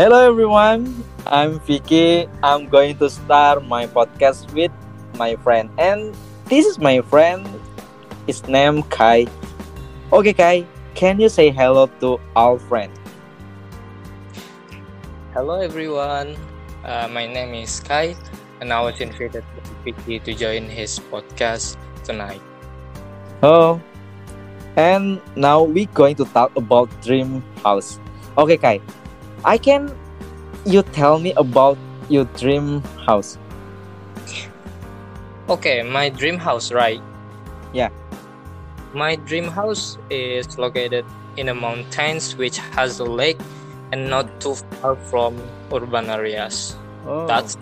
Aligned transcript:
Hello 0.00 0.16
everyone, 0.16 1.04
I'm 1.28 1.60
Vicky. 1.60 2.24
I'm 2.40 2.72
going 2.72 2.96
to 3.04 3.10
start 3.12 3.68
my 3.68 3.84
podcast 3.84 4.48
with 4.56 4.72
my 5.20 5.36
friend, 5.44 5.68
and 5.76 6.16
this 6.48 6.64
is 6.64 6.80
my 6.80 7.04
friend. 7.04 7.44
His 8.24 8.40
name 8.48 8.80
Kai. 8.88 9.28
Okay, 10.08 10.32
Kai, 10.32 10.64
can 10.96 11.20
you 11.20 11.28
say 11.28 11.52
hello 11.52 11.84
to 12.00 12.16
our 12.32 12.56
friend? 12.56 12.88
Hello 15.36 15.60
everyone, 15.60 16.32
uh, 16.80 17.04
my 17.12 17.28
name 17.28 17.52
is 17.52 17.76
Kai, 17.84 18.16
and 18.64 18.72
I 18.72 18.80
was 18.80 18.96
invited 19.04 19.44
by 19.52 19.60
Vicky 19.84 20.16
to 20.24 20.32
join 20.32 20.64
his 20.64 20.96
podcast 21.12 21.76
tonight. 22.08 22.40
Oh, 23.44 23.76
and 24.80 25.20
now 25.36 25.60
we're 25.60 25.92
going 25.92 26.16
to 26.16 26.24
talk 26.32 26.56
about 26.56 26.88
dream 27.04 27.44
house. 27.60 28.00
Okay, 28.40 28.56
Kai, 28.56 28.80
I 29.44 29.58
can 29.58 29.96
you 30.64 30.82
tell 30.82 31.18
me 31.18 31.32
about 31.36 31.78
your 32.08 32.24
dream 32.36 32.82
house? 33.06 33.38
Okay, 35.48 35.82
my 35.82 36.08
dream 36.08 36.38
house, 36.38 36.70
right? 36.72 37.00
Yeah. 37.72 37.88
My 38.92 39.16
dream 39.16 39.48
house 39.48 39.98
is 40.10 40.58
located 40.58 41.04
in 41.36 41.46
the 41.46 41.54
mountains, 41.54 42.36
which 42.36 42.58
has 42.76 43.00
a 43.00 43.04
lake 43.04 43.40
and 43.92 44.08
not 44.08 44.28
too 44.40 44.54
far 44.80 44.96
from 45.08 45.40
urban 45.72 46.10
areas. 46.10 46.76
Oh. 47.06 47.26
That's 47.26 47.56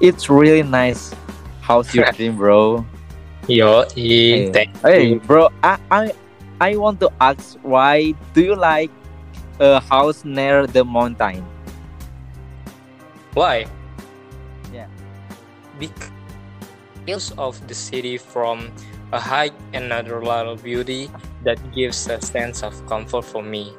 it's 0.00 0.30
really 0.30 0.62
nice. 0.62 1.14
How's 1.60 1.94
your 1.94 2.10
dream, 2.16 2.36
bro? 2.36 2.86
yo. 3.48 3.84
Hey, 3.94 4.50
hey, 4.82 5.14
bro. 5.14 5.48
I, 5.62 5.78
I 5.90 6.12
I 6.60 6.76
want 6.76 7.00
to 7.00 7.10
ask 7.20 7.56
why 7.62 8.14
do 8.34 8.42
you 8.42 8.54
like 8.54 8.90
a 9.60 9.80
house 9.80 10.24
near 10.24 10.66
the 10.66 10.84
mountain? 10.84 11.44
Why? 13.34 13.66
Yeah. 14.72 14.86
Because 15.78 17.30
of 17.38 17.54
the 17.68 17.74
city 17.74 18.18
from 18.18 18.70
a 19.12 19.20
height 19.20 19.54
and 19.72 19.88
natural 19.88 20.56
beauty 20.56 21.10
that 21.44 21.58
gives 21.72 22.08
a 22.08 22.20
sense 22.20 22.62
of 22.62 22.74
comfort 22.86 23.24
for 23.24 23.42
me. 23.42 23.72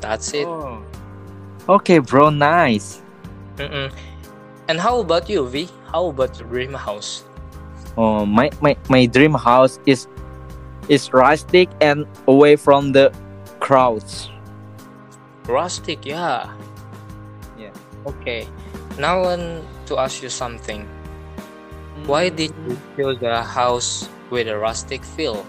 That's 0.00 0.32
it. 0.32 0.46
Oh. 0.46 0.82
Okay, 1.68 1.98
bro. 1.98 2.30
Nice. 2.30 3.02
Mm-mm. 3.56 3.92
And 4.68 4.80
how 4.80 5.00
about 5.00 5.28
you, 5.28 5.46
V? 5.46 5.68
How 5.92 6.06
about 6.06 6.38
your 6.38 6.48
dream 6.48 6.72
house? 6.72 7.24
Oh, 7.96 8.24
my, 8.24 8.50
my 8.60 8.74
my 8.88 9.04
dream 9.04 9.34
house 9.34 9.78
is 9.84 10.08
is 10.88 11.12
rustic 11.12 11.68
and 11.80 12.06
away 12.26 12.56
from 12.56 12.92
the 12.92 13.12
crowds. 13.60 14.30
Rustic, 15.46 16.06
yeah. 16.06 16.52
Yeah. 17.58 17.70
Okay. 18.06 18.46
Now 18.98 19.22
I 19.22 19.36
want 19.36 19.64
to 19.86 19.98
ask 19.98 20.22
you 20.22 20.28
something. 20.28 20.88
Why 22.06 22.28
did 22.28 22.52
you 22.66 22.78
choose 22.96 23.22
a 23.22 23.42
house 23.42 24.08
with 24.30 24.48
a 24.48 24.58
rustic 24.58 25.04
feel? 25.04 25.46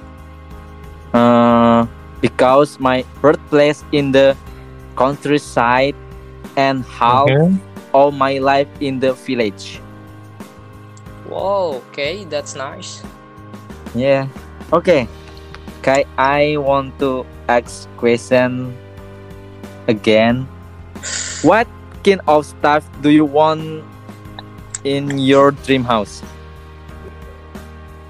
Uh, 1.14 1.88
because 2.22 2.80
my 2.80 3.06
birthplace 3.22 3.84
in 3.92 4.12
the 4.12 4.38
countryside 4.96 5.96
and 6.58 6.86
how 6.86 7.26
all 7.94 8.12
my 8.12 8.38
life 8.38 8.68
in 8.80 9.00
the 9.00 9.14
village. 9.14 9.82
Whoa, 11.30 11.82
okay, 11.90 12.26
that's 12.26 12.56
nice. 12.56 13.02
Yeah. 13.96 14.28
Okay. 14.72 15.08
Okay, 15.84 16.08
I 16.16 16.56
want 16.56 16.96
to 17.04 17.28
ask 17.52 17.92
question 18.00 18.72
again. 19.92 20.48
What 21.44 21.68
kind 22.08 22.24
of 22.24 22.48
stuff 22.48 22.88
do 23.04 23.12
you 23.12 23.28
want 23.28 23.84
in 24.88 25.20
your 25.20 25.52
dream 25.52 25.84
house? 25.84 26.24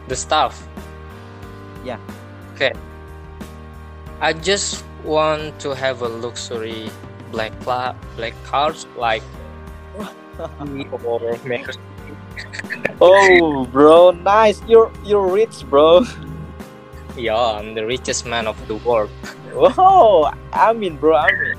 The 0.05 0.13
stuff. 0.13 0.61
Yeah. 1.81 1.97
Okay. 2.53 2.77
I 4.21 4.37
just 4.37 4.85
want 5.01 5.57
to 5.65 5.73
have 5.73 6.05
a 6.05 6.07
luxury 6.13 6.93
black 7.33 7.57
cla- 7.65 7.97
black 8.13 8.37
cars 8.45 8.85
like 9.01 9.25
or 9.97 11.41
Oh, 13.01 13.65
bro, 13.65 14.11
nice. 14.11 14.61
You're 14.69 14.93
you're 15.01 15.25
rich, 15.25 15.65
bro. 15.65 16.05
Yeah, 17.15 17.37
I'm 17.37 17.75
the 17.75 17.85
richest 17.85 18.25
man 18.25 18.47
of 18.47 18.57
the 18.67 18.75
world. 18.81 19.09
Whoa, 19.53 20.31
I 20.51 20.73
mean, 20.73 20.97
bro, 20.97 21.15
I 21.15 21.29
mean. 21.31 21.57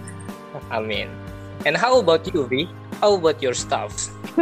I 0.70 0.80
mean. 0.80 1.08
And 1.64 1.76
how 1.76 2.00
about 2.00 2.26
you, 2.34 2.46
V? 2.46 2.68
How 3.00 3.14
about 3.14 3.42
your 3.42 3.54
stuff? 3.54 4.10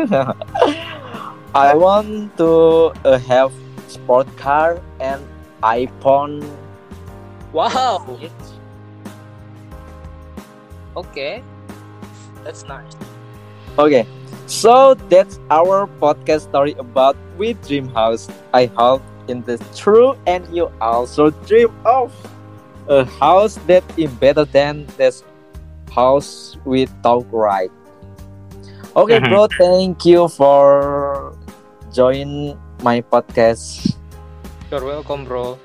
I 1.54 1.74
want 1.74 2.36
to 2.38 2.92
uh, 3.04 3.18
have 3.28 3.52
sport 3.88 4.26
car 4.36 4.80
and 5.00 5.20
iPhone. 5.62 6.40
Wow. 7.52 8.18
Okay. 10.96 11.42
That's 12.42 12.64
nice. 12.64 12.96
Okay, 13.78 14.06
so 14.46 14.94
that's 15.08 15.38
our 15.50 15.88
podcast 16.00 16.48
story 16.52 16.72
about 16.76 17.16
We 17.38 17.54
Dream 17.64 17.88
House. 17.88 18.28
I 18.52 18.66
hope 18.66 19.00
in 19.28 19.42
the 19.42 19.58
true 19.74 20.14
and 20.26 20.46
you 20.54 20.70
also 20.80 21.30
dream 21.46 21.70
of 21.84 22.12
a 22.88 23.04
house 23.22 23.56
that 23.66 23.84
is 23.96 24.10
better 24.18 24.44
than 24.44 24.86
this 24.96 25.22
house 25.90 26.56
we 26.64 26.86
talk 27.02 27.26
right. 27.30 27.70
Okay, 28.96 29.20
Mhm. 29.20 29.28
bro, 29.30 29.46
thank 29.58 30.04
you 30.04 30.28
for 30.28 31.32
join 31.92 32.56
my 32.82 33.00
podcast. 33.00 33.96
You're 34.70 34.84
welcome, 34.84 35.24
bro. 35.24 35.58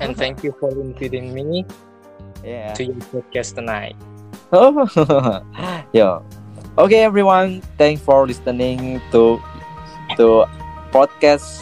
And 0.00 0.16
thank 0.20 0.42
you 0.44 0.54
for 0.58 0.70
inviting 0.70 1.34
me 1.34 1.64
yeah. 2.44 2.72
to 2.74 2.84
your 2.84 3.00
podcast 3.10 3.54
tonight. 3.54 3.96
Oh, 4.54 4.86
yeah. 5.92 6.22
Okay, 6.78 7.02
everyone. 7.02 7.58
Thanks 7.74 8.02
for 8.02 8.22
listening 8.26 9.02
to 9.10 9.42
to 10.14 10.46
podcast 10.94 11.58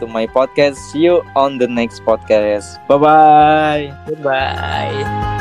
to 0.00 0.06
my 0.06 0.26
podcast. 0.26 0.76
See 0.76 1.06
you 1.06 1.22
on 1.36 1.58
the 1.58 1.68
next 1.68 2.02
podcast. 2.04 2.80
Bye 2.88 2.98
bye. 2.98 3.84
Goodbye. 4.08 5.39